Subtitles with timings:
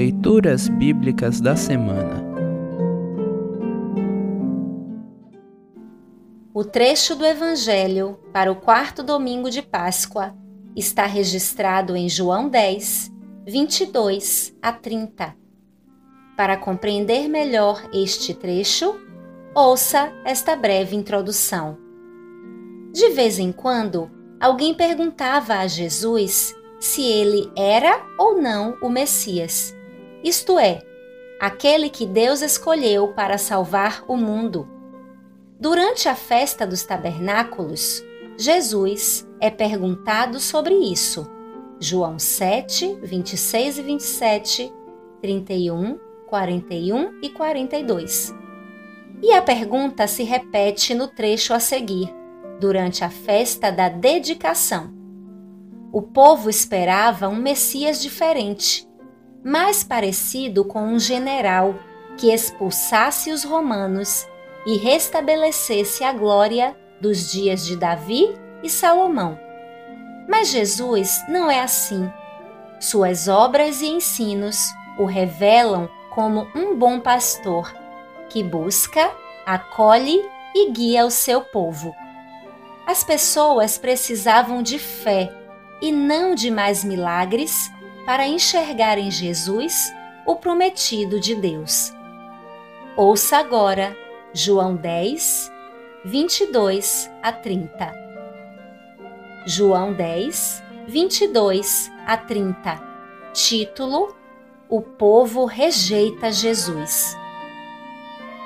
[0.00, 2.24] Leituras Bíblicas da Semana
[6.54, 10.34] O trecho do Evangelho para o quarto domingo de Páscoa
[10.74, 13.12] está registrado em João 10,
[13.46, 15.36] 22 a 30.
[16.34, 18.98] Para compreender melhor este trecho,
[19.54, 21.76] ouça esta breve introdução.
[22.90, 24.10] De vez em quando,
[24.40, 29.78] alguém perguntava a Jesus se ele era ou não o Messias,
[30.22, 30.82] isto é,
[31.40, 34.68] aquele que Deus escolheu para salvar o mundo.
[35.58, 38.04] Durante a festa dos tabernáculos,
[38.36, 41.30] Jesus é perguntado sobre isso.
[41.78, 44.72] João 7, 26 e 27,
[45.20, 48.34] 31, 41 e 42.
[49.22, 52.14] E a pergunta se repete no trecho a seguir,
[52.58, 54.92] durante a festa da dedicação.
[55.92, 58.86] O povo esperava um Messias diferente,
[59.42, 61.74] mais parecido com um general
[62.16, 64.26] que expulsasse os romanos
[64.66, 69.38] e restabelecesse a glória dos dias de Davi e Salomão.
[70.28, 72.10] Mas Jesus não é assim.
[72.78, 74.58] Suas obras e ensinos
[74.98, 77.72] o revelam como um bom pastor
[78.28, 79.10] que busca,
[79.46, 80.22] acolhe
[80.54, 81.94] e guia o seu povo.
[82.86, 85.32] As pessoas precisavam de fé
[85.80, 87.70] e não de mais milagres
[88.10, 89.94] para enxergar em Jesus
[90.26, 91.94] o prometido de Deus.
[92.96, 93.96] Ouça agora
[94.34, 95.48] João 10,
[96.04, 97.92] 22 a 30.
[99.46, 102.82] João 10, 22 a 30.
[103.32, 104.16] Título:
[104.68, 107.16] O povo rejeita Jesus.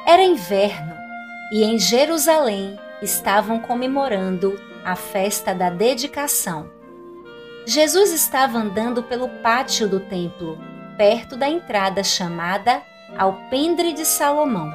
[0.06, 0.94] Era inverno
[1.50, 6.73] e em Jerusalém estavam comemorando a festa da dedicação.
[7.66, 10.58] Jesus estava andando pelo pátio do templo,
[10.96, 12.82] perto da entrada chamada
[13.16, 14.74] Alpendre de Salomão.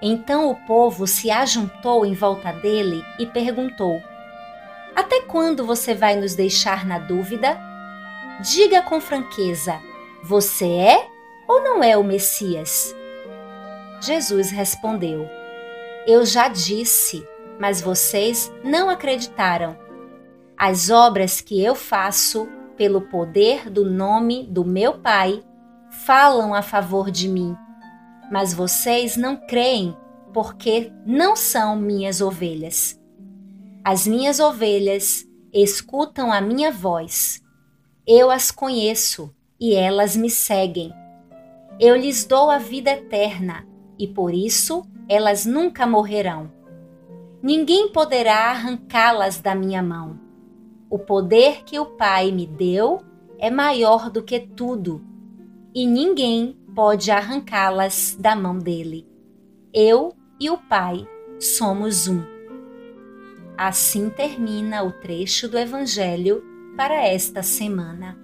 [0.00, 4.02] Então o povo se ajuntou em volta dele e perguntou:
[4.96, 7.60] Até quando você vai nos deixar na dúvida?
[8.40, 9.78] Diga com franqueza:
[10.24, 11.08] você é
[11.48, 12.94] ou não é o Messias?
[14.00, 15.28] Jesus respondeu:
[16.06, 17.26] Eu já disse,
[17.58, 19.76] mas vocês não acreditaram.
[20.64, 22.46] As obras que eu faço,
[22.76, 25.42] pelo poder do nome do meu Pai,
[25.90, 27.56] falam a favor de mim.
[28.30, 29.92] Mas vocês não creem,
[30.32, 32.96] porque não são minhas ovelhas.
[33.84, 37.42] As minhas ovelhas escutam a minha voz.
[38.06, 40.92] Eu as conheço e elas me seguem.
[41.80, 43.66] Eu lhes dou a vida eterna
[43.98, 46.52] e por isso elas nunca morrerão.
[47.42, 50.21] Ninguém poderá arrancá-las da minha mão.
[50.92, 53.00] O poder que o Pai me deu
[53.38, 55.02] é maior do que tudo,
[55.74, 59.08] e ninguém pode arrancá-las da mão dele.
[59.72, 61.08] Eu e o Pai
[61.40, 62.20] somos um.
[63.56, 66.44] Assim termina o trecho do Evangelho
[66.76, 68.18] para esta semana.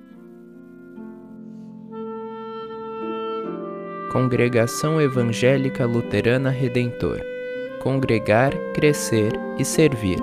[4.12, 7.22] Congregação Evangélica Luterana Redentor
[7.82, 10.18] Congregar, Crescer e Servir.